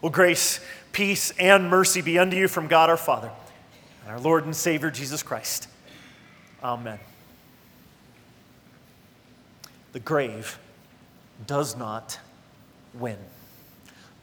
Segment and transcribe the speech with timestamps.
[0.00, 0.60] Well, grace,
[0.92, 3.30] peace, and mercy be unto you from God our Father
[4.02, 5.68] and our Lord and Savior Jesus Christ.
[6.62, 6.98] Amen.
[9.92, 10.58] The grave
[11.46, 12.18] does not
[12.94, 13.18] win.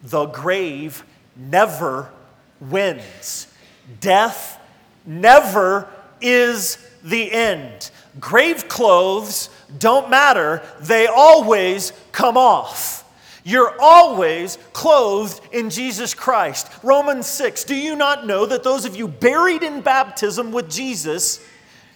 [0.04, 1.04] The grave
[1.36, 2.10] never
[2.60, 3.48] wins.
[4.00, 4.60] Death
[5.06, 5.88] never
[6.22, 7.92] is the end.
[8.20, 13.05] Grave clothes don't matter, they always come off.
[13.48, 16.68] You're always clothed in Jesus Christ.
[16.82, 21.46] Romans 6 Do you not know that those of you buried in baptism with Jesus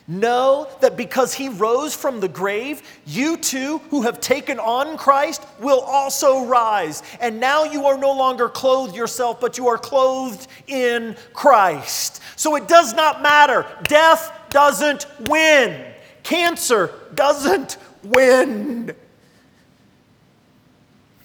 [0.08, 5.44] know that because he rose from the grave, you too, who have taken on Christ,
[5.60, 7.02] will also rise?
[7.20, 12.22] And now you are no longer clothed yourself, but you are clothed in Christ.
[12.36, 13.66] So it does not matter.
[13.86, 15.84] Death doesn't win,
[16.22, 18.96] cancer doesn't win.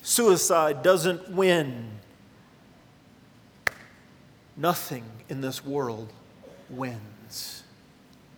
[0.05, 1.89] Suicide doesn't win.
[4.55, 6.13] Nothing in this world
[6.69, 7.65] wins.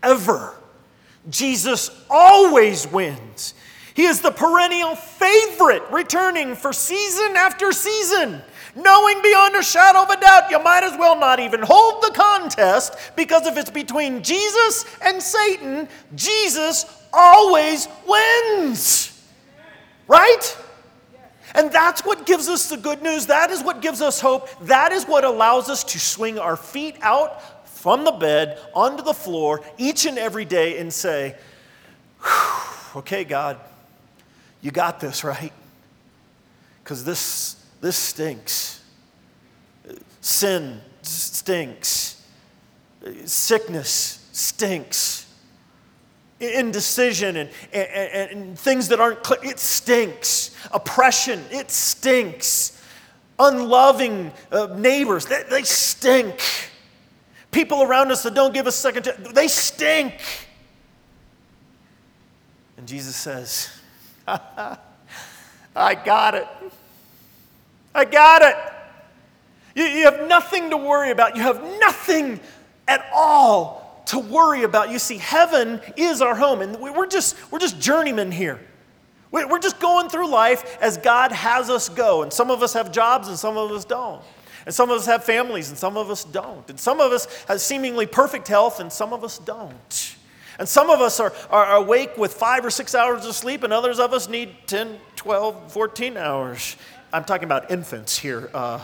[0.01, 0.55] Ever.
[1.29, 3.55] Jesus always wins.
[3.95, 8.43] He is the perennial favorite, returning for season after season.
[8.77, 12.13] Knowing beyond a shadow of a doubt, you might as well not even hold the
[12.15, 19.21] contest because if it's between Jesus and Satan, Jesus always wins.
[20.07, 20.57] Right?
[21.57, 23.27] And that's what gives us the good news.
[23.27, 24.49] That is what gives us hope.
[24.67, 29.15] That is what allows us to swing our feet out from the bed onto the
[29.15, 31.35] floor each and every day and say,
[32.97, 33.59] okay, God,
[34.61, 35.53] you got this, right?
[36.85, 38.83] Because this, this stinks.
[40.21, 42.23] Sin stinks.
[43.25, 45.26] Sickness stinks
[46.41, 49.39] indecision and, and, and, things that aren't clear.
[49.43, 50.55] It stinks.
[50.73, 52.83] Oppression, it stinks.
[53.39, 56.41] Unloving uh, neighbors, they, they stink.
[57.51, 60.21] People around us that don't give us second chance, they stink.
[62.77, 63.71] And Jesus says,
[64.29, 66.49] I got it.
[67.95, 68.57] I got it.
[69.75, 71.37] You, you have nothing to worry about.
[71.37, 72.41] You have nothing
[72.87, 74.91] at all to worry about.
[74.91, 78.61] You see, heaven is our home, and we're just, we're just journeymen here.
[79.31, 82.23] We're just going through life as God has us go.
[82.23, 84.23] And some of us have jobs and some of us don't.
[84.65, 86.69] And some of us have families and some of us don't.
[86.71, 90.17] And some of us have seemingly perfect health and some of us don't.
[90.59, 93.75] And some of us are, are awake with five or six hours of sleep, and
[93.75, 96.77] others of us need 10, 12, 14 hours.
[97.13, 98.83] I'm talking about infants here, uh,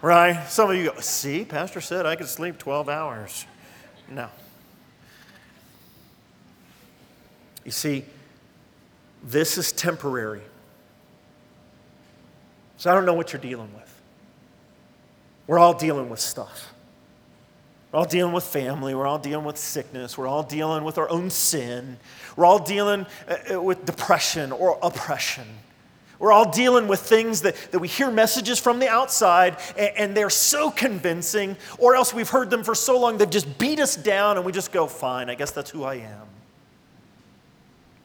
[0.00, 0.46] right?
[0.48, 3.46] Some of you go, see, Pastor said I could sleep 12 hours.
[4.10, 4.28] No.
[7.64, 8.04] You see,
[9.22, 10.40] this is temporary.
[12.76, 14.00] So I don't know what you're dealing with.
[15.46, 16.72] We're all dealing with stuff.
[17.92, 18.94] We're all dealing with family.
[18.94, 20.16] We're all dealing with sickness.
[20.16, 21.98] We're all dealing with our own sin.
[22.36, 25.46] We're all dealing uh, uh, with depression or oppression.
[26.20, 30.16] We're all dealing with things that, that we hear messages from the outside and, and,
[30.16, 33.96] they're so convincing, or else we've heard them for so long they've just beat us
[33.96, 36.26] down and we just go, fine, I guess that's who I am.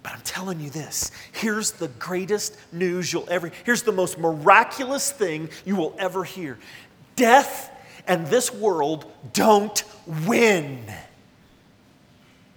[0.01, 5.11] But I'm telling you this here's the greatest news you'll ever here's the most miraculous
[5.11, 6.57] thing you will ever hear.
[7.15, 7.71] Death
[8.07, 9.83] and this world don't
[10.25, 10.85] win.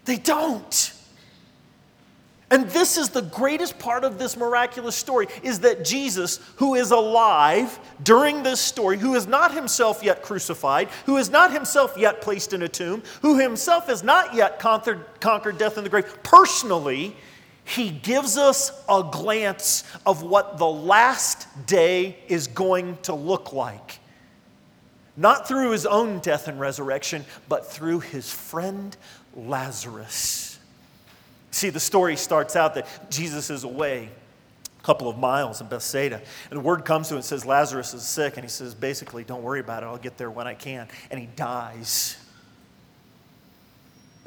[0.05, 0.93] They don't.
[2.51, 6.93] And this is the greatest part of this miraculous story is that Jesus, who is
[6.93, 12.23] alive during this story, who is not himself yet crucified, who is not himself yet
[12.23, 16.23] placed in a tomb, who himself has not yet conquered, conquered death in the grave,
[16.23, 17.15] personally,
[17.65, 23.99] he gives us a glance of what the last day is going to look like.
[25.19, 28.97] Not through his own death and resurrection, but through his friend
[29.35, 30.48] Lazarus.
[31.51, 34.11] See, the story starts out that Jesus is away
[34.79, 36.21] a couple of miles in Bethsaida.
[36.51, 38.37] And the word comes to him and says, Lazarus is sick.
[38.37, 39.87] And he says, basically, don't worry about it.
[39.87, 40.89] I'll get there when I can.
[41.11, 42.17] And he dies.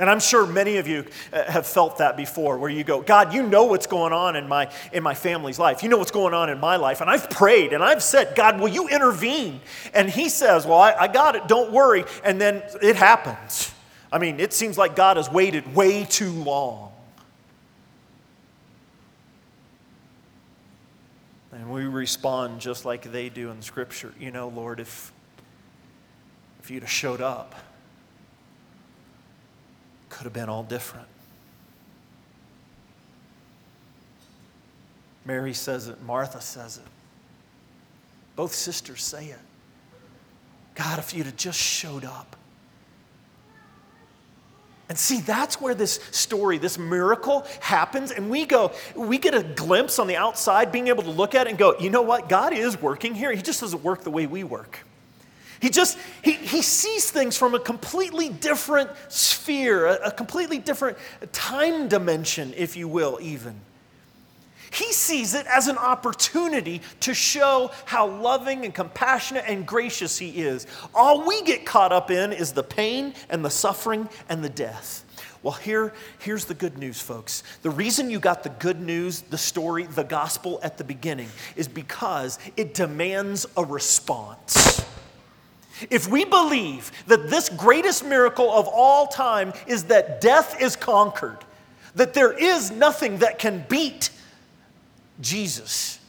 [0.02, 3.36] And I'm sure many of you uh, have felt that before, where you go, God,
[3.36, 5.84] you know what's going on in my, in my family's life.
[5.84, 7.02] You know what's going on in my life.
[7.02, 9.62] And I've prayed and I've said, God, will you intervene?
[9.94, 11.48] And he says, Well, I, I got it.
[11.48, 12.06] Don't worry.
[12.24, 13.72] And then it happens.
[14.12, 16.91] I mean, it seems like God has waited way too long.
[21.52, 24.14] And we respond just like they do in Scripture.
[24.20, 25.12] You know, Lord, if,
[26.62, 27.56] if you'd have showed up,
[30.10, 31.08] could have been all different.
[35.26, 36.84] Mary says it, Martha says it.
[38.36, 39.40] Both sisters say it.
[40.76, 42.36] God, if you'd have just showed up.
[44.92, 48.12] And see, that's where this story, this miracle happens.
[48.12, 51.48] And we go, we get a glimpse on the outside, being able to look at
[51.48, 52.28] it and go, you know what?
[52.28, 53.32] God is working here.
[53.32, 54.80] He just doesn't work the way we work.
[55.62, 60.98] He just, he, he sees things from a completely different sphere, a, a completely different
[61.32, 63.62] time dimension, if you will, even.
[65.12, 70.66] Sees it as an opportunity to show how loving and compassionate and gracious He is.
[70.96, 75.04] All we get caught up in is the pain and the suffering and the death.
[75.44, 77.44] Well, here, here's the good news, folks.
[77.62, 81.28] The reason you got the good news, the story, the gospel at the beginning
[81.58, 84.82] is because it demands a response.
[85.90, 91.40] If we believe that this greatest miracle of all time is that death is conquered,
[91.96, 94.10] that there is nothing that can beat
[95.22, 96.00] Jesus.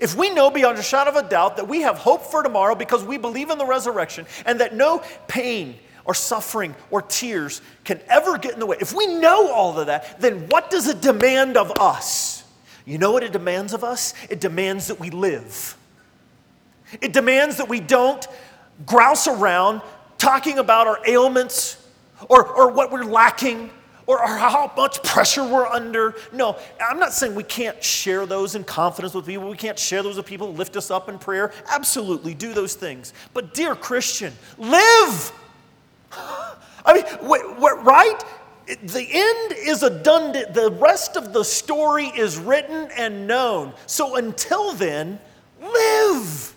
[0.00, 2.74] If we know beyond a shadow of a doubt that we have hope for tomorrow
[2.74, 8.00] because we believe in the resurrection and that no pain or suffering or tears can
[8.08, 11.00] ever get in the way, if we know all of that, then what does it
[11.00, 12.44] demand of us?
[12.84, 14.14] You know what it demands of us?
[14.28, 15.76] It demands that we live.
[17.00, 18.26] It demands that we don't
[18.84, 19.80] grouse around
[20.18, 21.82] talking about our ailments
[22.28, 23.70] or, or what we're lacking
[24.06, 26.14] or, or how much pressure we're under.
[26.32, 29.48] No, I'm not saying we can't share those in confidence with people.
[29.48, 31.52] We can't share those with people lift us up in prayer.
[31.68, 33.12] Absolutely, do those things.
[33.32, 35.32] But, dear Christian, live.
[36.86, 38.24] I mean, right?
[38.66, 43.74] The end is a done, the rest of the story is written and known.
[43.86, 45.18] So until then,
[45.60, 46.54] live.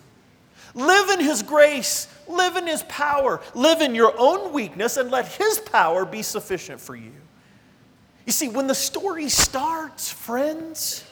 [0.74, 5.26] Live in His grace, live in His power, live in your own weakness, and let
[5.26, 7.12] His power be sufficient for you.
[8.28, 11.02] You see, when the story starts, friends,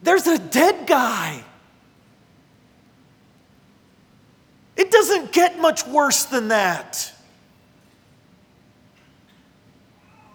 [0.00, 1.44] there's a dead guy.
[4.74, 7.12] It doesn't get much worse than that.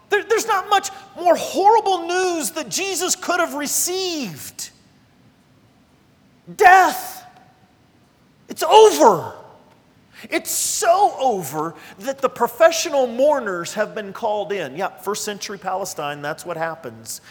[0.09, 4.69] There, there's not much more horrible news that Jesus could have received.
[6.55, 7.25] Death.
[8.47, 9.33] It's over.
[10.29, 14.75] It's so over that the professional mourners have been called in.
[14.75, 17.21] Yeah, first century Palestine, that's what happens.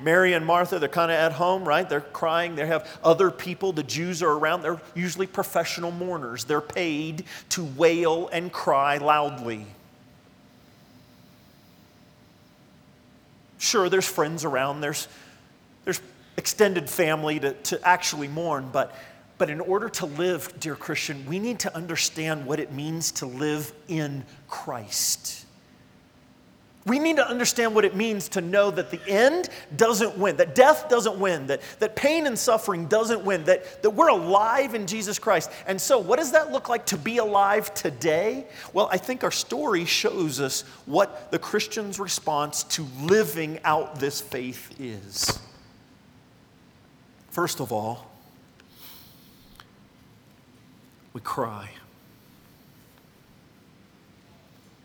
[0.00, 1.88] Mary and Martha, they're kind of at home, right?
[1.88, 2.56] They're crying.
[2.56, 4.62] They have other people, the Jews are around.
[4.62, 6.44] They're usually professional mourners.
[6.44, 9.66] They're paid to wail and cry loudly.
[13.58, 15.08] Sure, there's friends around, there's,
[15.84, 16.00] there's
[16.36, 18.94] extended family to, to actually mourn, but
[19.38, 23.26] but in order to live, dear Christian, we need to understand what it means to
[23.26, 25.44] live in Christ.
[26.86, 30.54] We need to understand what it means to know that the end doesn't win, that
[30.54, 34.86] death doesn't win, that, that pain and suffering doesn't win, that, that we're alive in
[34.86, 35.50] Jesus Christ.
[35.66, 38.46] And so, what does that look like to be alive today?
[38.74, 44.20] Well, I think our story shows us what the Christian's response to living out this
[44.20, 45.40] faith is.
[47.30, 48.13] First of all,
[51.14, 51.70] we cry.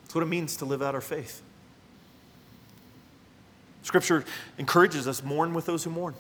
[0.03, 1.41] That's what it means to live out our faith.
[3.83, 4.23] Scripture
[4.57, 6.13] encourages us mourn with those who mourn,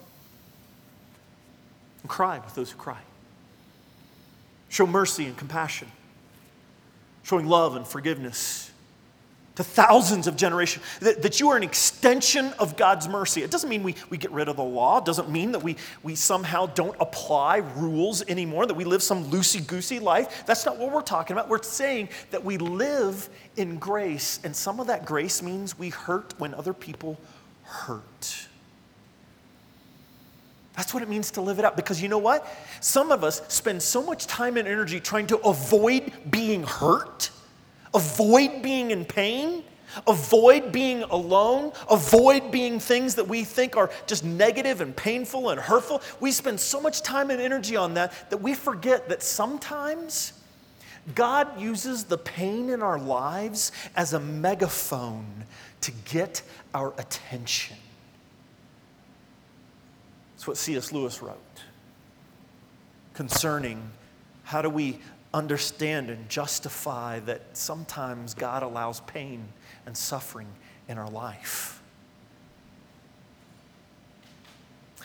[2.01, 2.99] and cry with those who cry.
[4.67, 5.87] Show mercy and compassion,
[7.23, 8.71] showing love and forgiveness
[9.59, 13.43] to thousands of generations, that, that you are an extension of God's mercy.
[13.43, 15.75] It doesn't mean we, we get rid of the law, it doesn't mean that we,
[16.01, 20.45] we somehow don't apply rules anymore, that we live some loosey goosey life.
[20.45, 21.49] That's not what we're talking about.
[21.49, 26.33] We're saying that we live in grace, and some of that grace means we hurt
[26.37, 27.19] when other people
[27.63, 28.47] hurt.
[30.77, 31.75] That's what it means to live it out.
[31.75, 32.47] Because you know what?
[32.79, 37.31] Some of us spend so much time and energy trying to avoid being hurt
[37.93, 39.63] avoid being in pain,
[40.07, 45.59] avoid being alone, avoid being things that we think are just negative and painful and
[45.59, 46.01] hurtful.
[46.19, 50.33] We spend so much time and energy on that that we forget that sometimes
[51.15, 55.45] God uses the pain in our lives as a megaphone
[55.81, 56.41] to get
[56.73, 57.77] our attention.
[60.35, 60.91] That's what C.S.
[60.91, 61.37] Lewis wrote
[63.13, 63.81] concerning
[64.43, 64.99] how do we
[65.33, 69.47] understand and justify that sometimes God allows pain
[69.85, 70.47] and suffering
[70.87, 71.81] in our life.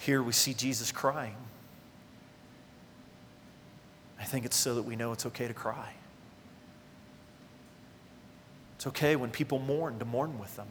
[0.00, 1.37] Here we see Jesus crying.
[4.21, 5.93] I think it's so that we know it's okay to cry.
[8.76, 10.69] It's okay when people mourn to mourn with them.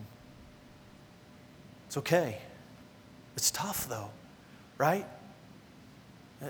[1.87, 2.37] It's okay.
[3.35, 4.09] It's tough though,
[4.77, 5.05] right?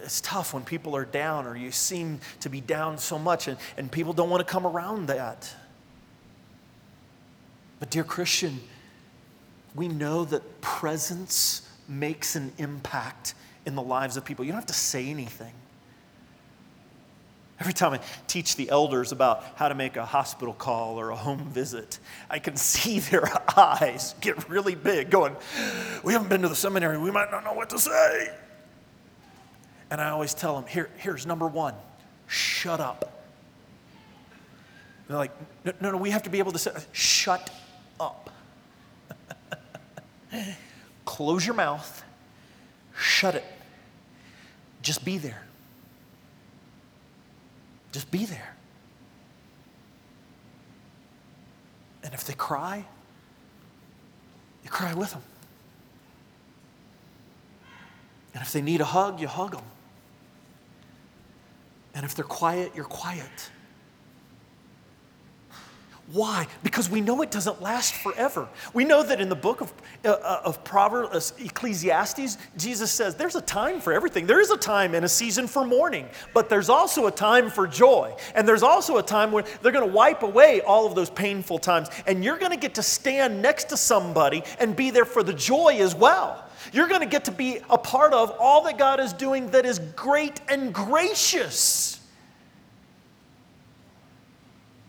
[0.04, 3.58] It's tough when people are down or you seem to be down so much and,
[3.78, 5.54] and people don't want to come around that.
[7.80, 8.62] But, dear Christian,
[9.76, 13.34] we know that presence makes an impact
[13.66, 14.46] in the lives of people.
[14.46, 15.54] You don't have to say anything.
[17.60, 21.16] Every time I teach the elders about how to make a hospital call or a
[21.16, 25.36] home visit, I can see their eyes get really big, going,
[26.04, 28.34] We haven't been to the seminary, we might not know what to say.
[29.94, 31.76] And I always tell them, Here, here's number one
[32.26, 33.28] shut up.
[35.08, 35.32] They're like,
[35.64, 37.52] No, no, we have to be able to say, Shut
[38.00, 38.32] up.
[41.06, 42.04] Close your mouth,
[42.98, 43.46] shut it.
[44.82, 45.44] Just be there.
[47.92, 48.56] Just be there.
[52.04, 52.84] And if they cry,
[54.64, 55.22] you cry with them.
[58.34, 59.64] And if they need a hug, you hug them.
[61.96, 63.52] And if they're quiet, you're quiet.
[66.12, 66.48] Why?
[66.64, 68.50] Because we know it doesn't last forever.
[68.74, 69.74] We know that in the book of,
[70.04, 74.28] uh, uh of Proverbs, uh, Ecclesiastes, Jesus says there's a time for everything.
[74.28, 77.68] There is a time and a season for mourning, but there's also a time for
[77.68, 78.14] joy.
[78.36, 81.58] And there's also a time when they're going to wipe away all of those painful
[81.58, 81.90] times.
[82.06, 85.34] And you're going to get to stand next to somebody and be there for the
[85.34, 86.44] joy as well.
[86.72, 89.66] You're going to get to be a part of all that God is doing that
[89.66, 92.00] is great and gracious.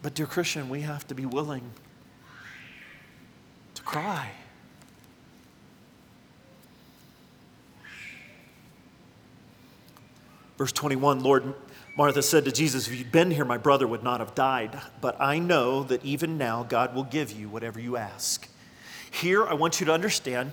[0.03, 1.71] But, dear Christian, we have to be willing
[3.75, 4.31] to cry.
[10.59, 11.55] Verse 21 Lord,
[11.97, 14.81] Martha said to Jesus, If you'd been here, my brother would not have died.
[15.01, 18.49] But I know that even now God will give you whatever you ask.
[19.11, 20.53] Here, I want you to understand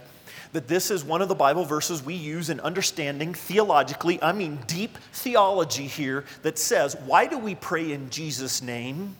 [0.54, 4.60] that this is one of the Bible verses we use in understanding theologically, I mean
[4.68, 9.16] deep theology here, that says, Why do we pray in Jesus' name?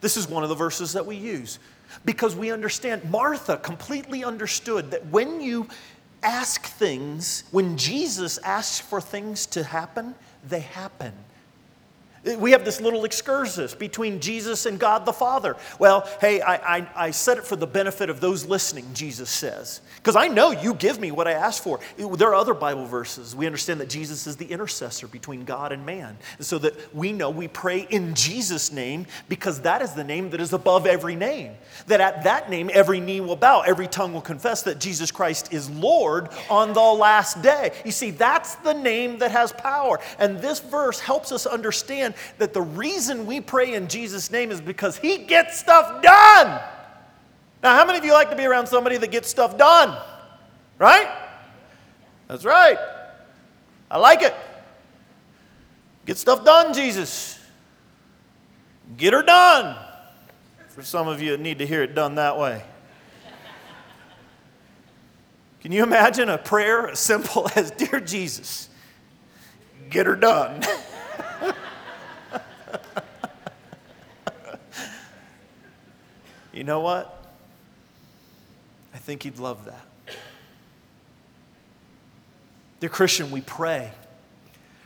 [0.00, 1.58] This is one of the verses that we use
[2.04, 5.68] because we understand, Martha completely understood that when you
[6.22, 10.14] ask things, when Jesus asks for things to happen,
[10.48, 11.12] they happen.
[12.38, 15.56] We have this little excursus between Jesus and God the Father.
[15.80, 19.80] Well, hey, I, I, I said it for the benefit of those listening, Jesus says.
[19.96, 21.80] Because I know you give me what I ask for.
[21.96, 23.34] There are other Bible verses.
[23.34, 26.16] We understand that Jesus is the intercessor between God and man.
[26.38, 30.40] So that we know we pray in Jesus' name because that is the name that
[30.40, 31.54] is above every name.
[31.88, 35.52] That at that name, every knee will bow, every tongue will confess that Jesus Christ
[35.52, 37.72] is Lord on the last day.
[37.84, 39.98] You see, that's the name that has power.
[40.20, 44.50] And this verse helps us understand understand that the reason we pray in Jesus' name
[44.50, 46.60] is because He gets stuff done.
[47.62, 49.96] Now, how many of you like to be around somebody that gets stuff done?
[50.78, 51.08] Right?
[52.28, 52.78] That's right.
[53.90, 54.34] I like it.
[56.06, 57.38] Get stuff done, Jesus.
[58.96, 59.76] Get her done.
[60.68, 62.64] For some of you need to hear it done that way.
[65.60, 68.68] Can you imagine a prayer as simple as Dear Jesus,
[69.90, 70.62] get her done?
[76.52, 77.18] You know what?
[78.94, 79.86] I think he'd love that.
[82.80, 83.90] Dear Christian, we pray.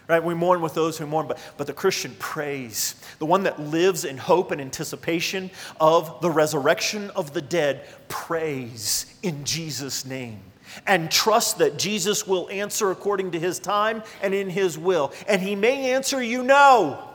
[0.08, 0.23] Right?
[0.23, 2.94] We mourn with those who mourn, but, but the Christian prays.
[3.18, 9.06] The one that lives in hope and anticipation of the resurrection of the dead prays
[9.23, 10.40] in Jesus' name
[10.87, 15.12] and trust that Jesus will answer according to his time and in his will.
[15.26, 17.06] And he may answer you no.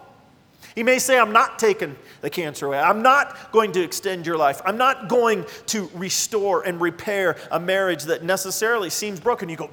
[0.76, 2.80] He may say, I'm not taking the cancer away.
[2.80, 4.62] I'm not going to extend your life.
[4.64, 9.50] I'm not going to restore and repair a marriage that necessarily seems broken.
[9.50, 9.70] You go,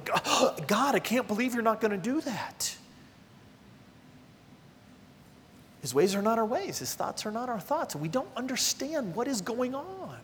[0.67, 2.75] God, I can't believe you're not going to do that.
[5.81, 7.95] His ways are not our ways, His thoughts are not our thoughts.
[7.95, 10.17] We don't understand what is going on.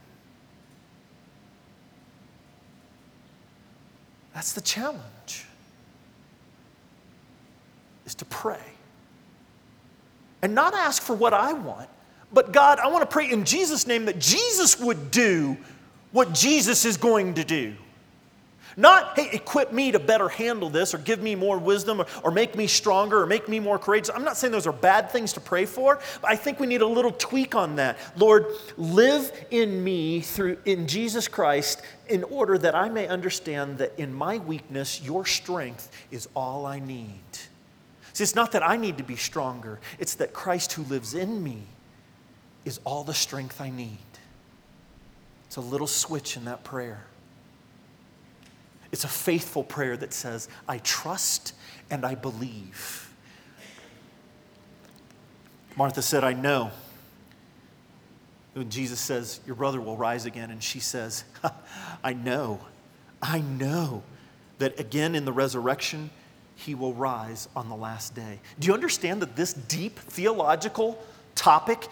[4.33, 5.45] That's the challenge,
[8.05, 8.74] is to pray
[10.41, 11.89] and not ask for what I want,
[12.33, 15.57] but God, I want to pray in Jesus' name that Jesus would do
[16.11, 17.75] what Jesus is going to do.
[18.77, 22.31] Not, hey, equip me to better handle this or give me more wisdom or, or,
[22.31, 24.09] make me stronger or make me more courageous.
[24.13, 26.81] I'm not saying those are bad things to pray for, but I think we need
[26.81, 27.97] a little tweak on that.
[28.17, 33.93] Lord, live in me through in Jesus Christ in order that I may understand that
[33.97, 37.21] in my weakness, your strength is all I need.
[38.13, 41.43] See, it's not that I need to be stronger, it's that Christ who lives in
[41.43, 41.63] me
[42.63, 43.97] is all the strength I need.
[45.47, 47.05] It's a little switch in that prayer.
[48.91, 51.53] It's a faithful prayer that says, I trust
[51.89, 53.13] and I believe.
[55.75, 56.71] Martha said, I know.
[58.53, 61.25] When Jesus says, Your brother will rise again, and she says,
[62.03, 62.61] I know,
[63.21, 64.03] I know
[64.59, 66.09] that again in the resurrection,
[66.55, 68.39] he will rise on the last day.
[68.59, 71.03] Do you understand that this deep theological
[71.35, 71.87] topic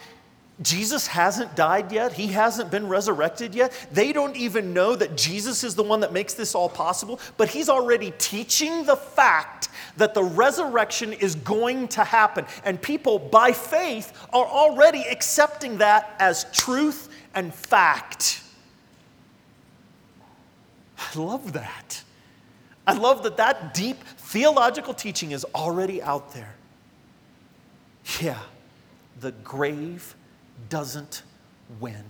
[0.61, 2.13] Jesus hasn't died yet.
[2.13, 3.73] He hasn't been resurrected yet.
[3.91, 7.49] They don't even know that Jesus is the one that makes this all possible, but
[7.49, 12.45] he's already teaching the fact that the resurrection is going to happen.
[12.63, 18.43] And people, by faith, are already accepting that as truth and fact.
[20.97, 22.03] I love that.
[22.85, 23.97] I love that that deep
[24.33, 26.55] theological teaching is already out there.
[28.19, 28.39] Yeah,
[29.19, 30.15] the grave
[30.69, 31.21] doesn't
[31.79, 32.03] win.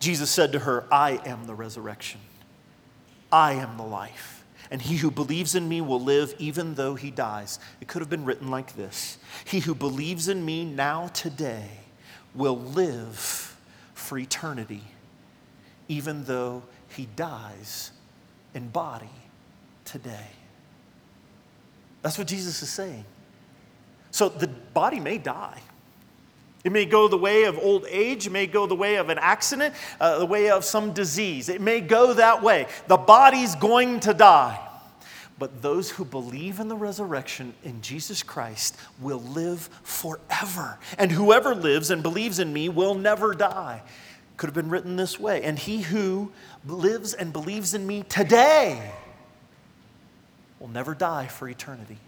[0.00, 2.20] Jesus said to her, I am the resurrection,
[3.30, 4.42] I am the life.
[4.70, 7.60] And he who believes in me will live even though he dies.
[7.82, 11.68] It could have been written like this He who believes in me now, today,
[12.34, 13.54] will live
[13.92, 14.82] for eternity,
[15.88, 17.90] even though he dies
[18.54, 19.10] in body
[19.86, 20.26] today.
[22.02, 23.04] That's what Jesus is saying.
[24.10, 25.60] So the body may die.
[26.64, 29.18] It may go the way of old age, it may go the way of an
[29.18, 31.48] accident, uh, the way of some disease.
[31.48, 32.66] It may go that way.
[32.88, 34.60] The body's going to die.
[35.38, 40.78] But those who believe in the resurrection in Jesus Christ will live forever.
[40.98, 43.82] And whoever lives and believes in me will never die.
[44.38, 45.42] Could have been written this way.
[45.42, 46.32] And he who
[46.66, 48.92] lives and believes in me today
[50.66, 51.98] will never die for eternity.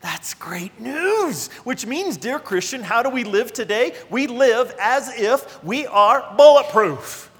[0.00, 3.96] That's great news, which means, dear Christian, how do we live today?
[4.10, 7.30] We live as if we are bulletproof.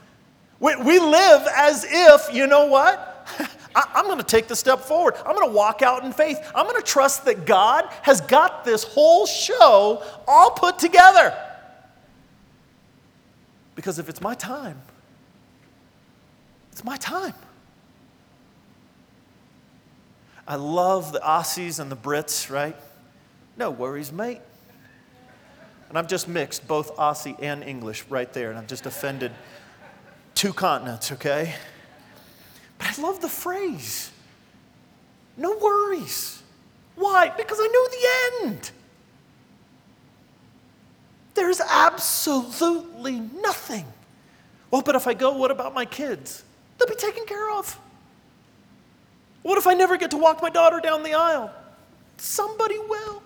[0.59, 3.29] We, we live as if, you know what?
[3.76, 5.14] I, I'm going to take the step forward.
[5.25, 6.38] I'm going to walk out in faith.
[6.52, 11.32] I'm going to trust that God has got this whole show all put together.
[13.76, 14.80] Because if it's my time,
[16.73, 17.35] it's my time.
[20.47, 22.76] I love the Aussies and the Brits, right?
[23.57, 24.41] No worries, mate.
[25.89, 29.33] And I've just mixed both Aussie and English right there, and I've just offended
[30.35, 31.55] two continents, okay?
[32.78, 34.11] But I love the phrase
[35.37, 36.43] no worries.
[36.95, 37.31] Why?
[37.37, 38.71] Because I know the end.
[41.35, 43.87] There's absolutely nothing.
[44.71, 46.45] Well, but if I go, what about my kids?
[46.78, 47.78] They'll be taken care of.
[49.43, 51.52] What if I never get to walk my daughter down the aisle?
[52.17, 53.23] Somebody will.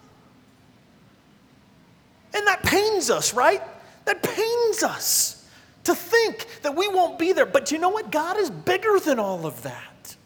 [2.34, 3.62] And that pains us, right?
[4.04, 5.48] That pains us
[5.84, 7.46] to think that we won't be there.
[7.46, 8.10] But you know what?
[8.10, 10.16] God is bigger than all of that.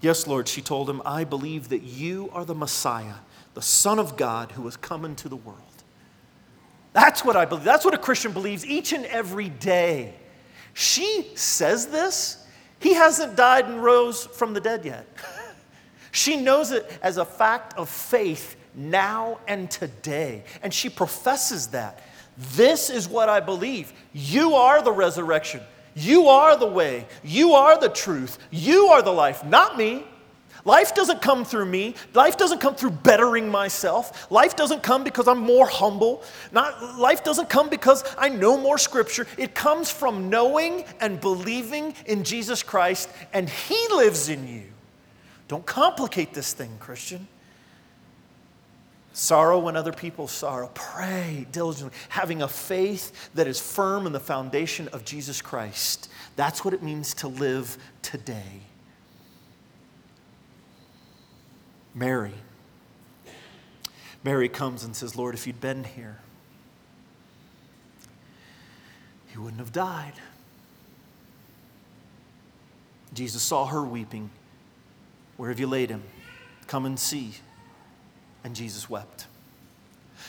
[0.00, 3.14] Yes, Lord, she told him, I believe that you are the Messiah,
[3.54, 5.58] the Son of God who has come into the world.
[6.92, 7.64] That's what I believe.
[7.64, 10.14] That's what a Christian believes each and every day.
[10.74, 12.41] She says this
[12.82, 15.06] he hasn't died and rose from the dead yet.
[16.10, 20.44] she knows it as a fact of faith now and today.
[20.62, 22.00] And she professes that.
[22.54, 23.92] This is what I believe.
[24.12, 25.60] You are the resurrection.
[25.94, 27.06] You are the way.
[27.22, 28.38] You are the truth.
[28.50, 30.06] You are the life, not me.
[30.64, 31.94] Life doesn't come through me.
[32.14, 34.30] Life doesn't come through bettering myself.
[34.30, 36.22] Life doesn't come because I'm more humble.
[36.52, 39.26] Not, life doesn't come because I know more scripture.
[39.36, 44.62] It comes from knowing and believing in Jesus Christ, and He lives in you.
[45.48, 47.26] Don't complicate this thing, Christian.
[49.14, 50.70] Sorrow when other people sorrow.
[50.72, 56.08] Pray diligently, having a faith that is firm in the foundation of Jesus Christ.
[56.36, 58.62] That's what it means to live today.
[61.94, 62.34] Mary.
[64.24, 66.18] Mary comes and says, Lord, if you'd been here,
[69.28, 70.12] he wouldn't have died.
[73.12, 74.30] Jesus saw her weeping.
[75.36, 76.02] Where have you laid him?
[76.66, 77.34] Come and see.
[78.44, 79.26] And Jesus wept.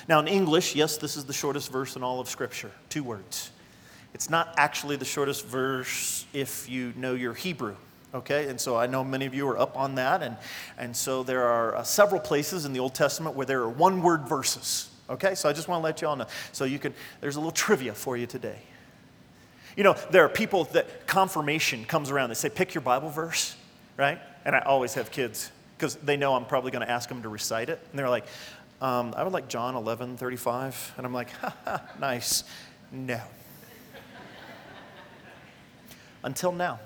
[0.07, 3.51] Now, in English, yes, this is the shortest verse in all of Scripture two words.
[4.13, 7.75] It's not actually the shortest verse if you know your Hebrew
[8.13, 8.47] okay?
[8.47, 10.21] And so I know many of you are up on that.
[10.21, 10.37] And,
[10.77, 14.01] and so there are uh, several places in the Old Testament where there are one
[14.01, 15.35] word verses, okay?
[15.35, 16.27] So I just want to let you all know.
[16.51, 18.59] So you can, there's a little trivia for you today.
[19.75, 22.29] You know, there are people that confirmation comes around.
[22.29, 23.55] They say, pick your Bible verse,
[23.97, 24.19] right?
[24.45, 27.29] And I always have kids because they know I'm probably going to ask them to
[27.29, 27.79] recite it.
[27.89, 28.25] And they're like,
[28.81, 30.93] um, I would like John 11, 35.
[30.97, 32.43] And I'm like, ha, ha, nice.
[32.91, 33.19] No.
[36.23, 36.79] until now.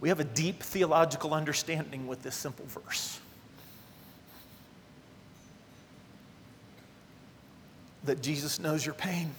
[0.00, 3.20] We have a deep theological understanding with this simple verse.
[8.04, 9.30] That Jesus knows your pain.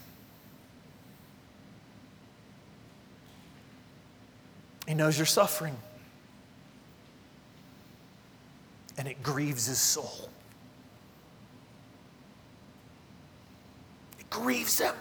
[4.88, 5.76] He knows your suffering.
[8.97, 10.30] And it grieves his soul.
[14.19, 14.93] It grieves him.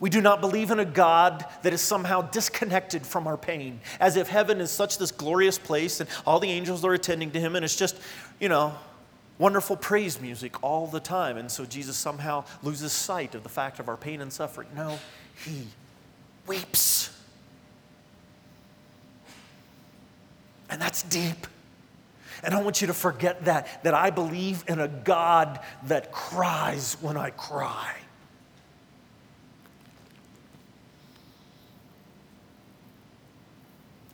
[0.00, 4.16] We do not believe in a God that is somehow disconnected from our pain, as
[4.16, 7.56] if heaven is such this glorious place and all the angels are attending to him,
[7.56, 7.96] and it's just,
[8.38, 8.74] you know,
[9.38, 11.36] wonderful praise music all the time.
[11.36, 14.68] And so Jesus somehow loses sight of the fact of our pain and suffering.
[14.76, 14.98] No,
[15.44, 15.66] he
[16.46, 17.10] weeps.
[20.70, 21.46] And that's deep.
[22.44, 26.96] And I want you to forget that, that I believe in a God that cries
[27.00, 27.96] when I cry.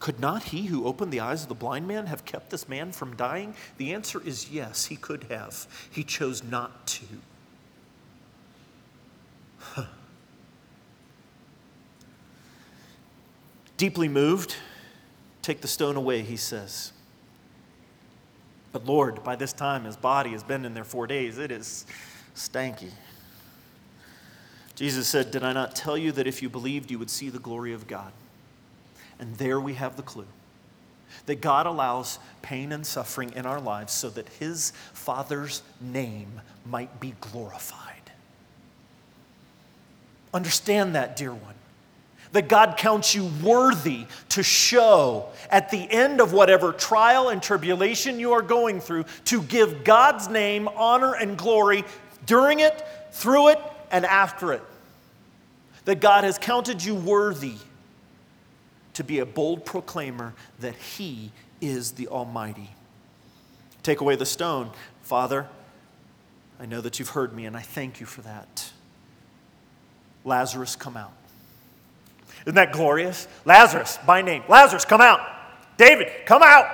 [0.05, 2.93] Could not he who opened the eyes of the blind man have kept this man
[2.93, 3.55] from dying?
[3.79, 5.67] The answer is yes, he could have.
[5.90, 7.07] He chose not to.
[13.79, 14.57] Deeply moved,
[15.40, 16.93] take the stone away, he says.
[18.73, 21.38] But Lord, by this time his body has been in there four days.
[21.38, 21.87] It is
[22.37, 22.90] stanky.
[24.75, 27.38] Jesus said, Did I not tell you that if you believed, you would see the
[27.38, 28.12] glory of God?
[29.18, 30.27] And there we have the clue
[31.27, 37.00] that God allows pain and suffering in our lives so that His Father's name might
[37.00, 37.94] be glorified.
[40.33, 41.55] Understand that, dear one.
[42.33, 48.18] That God counts you worthy to show at the end of whatever trial and tribulation
[48.18, 51.85] you are going through to give God's name honor and glory
[52.27, 53.61] during it, through it,
[53.92, 54.62] and after it.
[55.85, 57.55] That God has counted you worthy
[58.95, 62.71] to be a bold proclaimer that He is the Almighty.
[63.83, 64.71] Take away the stone.
[65.03, 65.47] Father,
[66.59, 68.73] I know that you've heard me, and I thank you for that.
[70.25, 71.13] Lazarus, come out.
[72.43, 73.29] Isn't that glorious?
[73.45, 74.43] Lazarus, by name.
[74.49, 75.21] Lazarus, come out.
[75.77, 76.67] David, come out.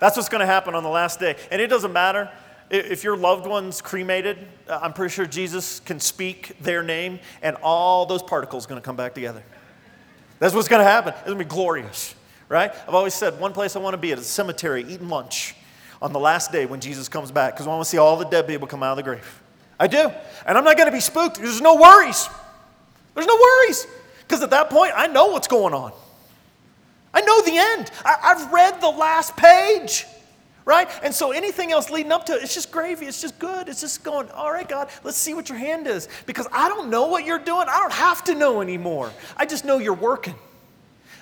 [0.00, 1.36] That's what's going to happen on the last day.
[1.50, 2.30] And it doesn't matter
[2.70, 7.56] if your loved one's cremated, uh, I'm pretty sure Jesus can speak their name, and
[7.62, 9.42] all those particles are going to come back together.
[10.38, 11.14] That's what's going to happen.
[11.14, 12.14] It's going to be glorious,
[12.48, 12.72] right?
[12.86, 15.54] I've always said one place I want to be at is a cemetery eating lunch
[16.02, 18.26] on the last day when Jesus comes back because I want to see all the
[18.26, 19.42] dead people come out of the grave.
[19.78, 20.10] I do.
[20.46, 21.38] And I'm not going to be spooked.
[21.38, 22.28] There's no worries.
[23.14, 23.86] There's no worries
[24.20, 25.92] because at that point, I know what's going on.
[27.14, 27.90] I know the end.
[28.04, 30.04] I, have read the last page
[30.66, 30.88] right?
[31.02, 33.06] And so anything else leading up to it, it's just gravy.
[33.06, 33.68] It's just good.
[33.68, 36.08] It's just going, all right, God, let's see what your hand is.
[36.26, 37.66] Because I don't know what you're doing.
[37.68, 39.10] I don't have to know anymore.
[39.36, 40.34] I just know you're working.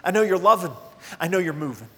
[0.03, 0.73] I know you're loving.
[1.21, 1.89] I know you're moving.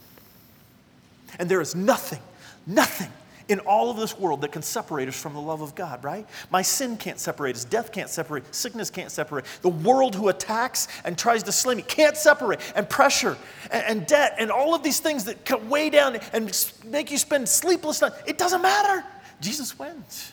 [1.39, 2.21] And there is nothing,
[2.67, 3.11] nothing
[3.49, 6.27] in all of this world that can separate us from the love of God, right?
[6.51, 7.65] My sin can't separate us.
[7.65, 8.53] Death can't separate.
[8.55, 9.45] Sickness can't separate.
[9.63, 12.61] The world who attacks and tries to slay me can't separate.
[12.75, 13.37] And pressure
[13.71, 17.19] and, and debt and all of these things that come way down and make you
[17.19, 19.05] spend sleepless nights, it doesn't matter.
[19.41, 20.33] Jesus wins.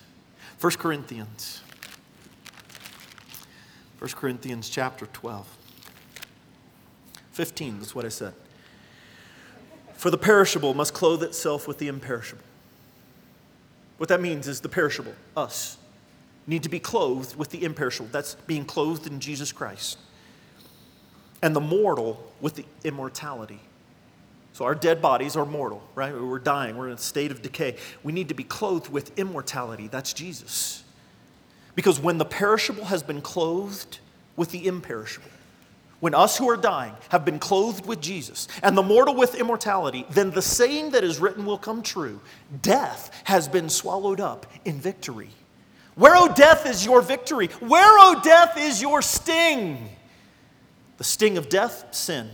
[0.60, 1.62] 1 Corinthians.
[4.00, 5.58] 1 Corinthians chapter 12.
[7.32, 8.34] 15, that's what I said.
[9.94, 12.44] For the perishable must clothe itself with the imperishable
[13.98, 15.78] what that means is the perishable, us,
[16.48, 18.10] need to be clothed with the imperishable.
[18.12, 19.98] That's being clothed in Jesus Christ.
[21.42, 23.60] And the mortal with the immortality.
[24.54, 26.14] So our dead bodies are mortal, right?
[26.14, 27.78] We're dying, we're in a state of decay.
[28.04, 29.88] We need to be clothed with immortality.
[29.88, 30.84] That's Jesus.
[31.76, 34.00] Because when the perishable has been clothed
[34.36, 35.30] with the imperishable,
[36.04, 40.06] when us who are dying have been clothed with Jesus and the mortal with immortality,
[40.10, 42.20] then the saying that is written will come true
[42.62, 45.30] death has been swallowed up in victory.
[45.96, 47.48] Where, O oh, death, is your victory?
[47.62, 49.92] Where, O oh, death, is your sting?
[50.98, 52.32] The sting of death, sin.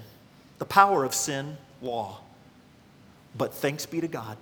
[0.58, 2.22] The power of sin, law.
[3.38, 4.40] But thanks be to God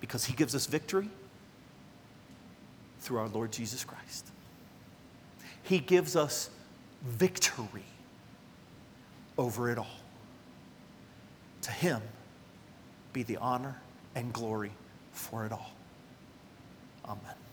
[0.00, 1.10] because He gives us victory
[3.00, 4.28] through our Lord Jesus Christ.
[5.64, 6.48] He gives us
[7.02, 7.82] victory
[9.38, 9.86] over it all.
[11.62, 12.02] To him
[13.12, 13.80] be the honor
[14.14, 14.72] and glory
[15.12, 15.70] for it all.
[17.04, 17.43] Amen.